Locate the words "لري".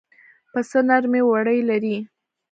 1.69-1.97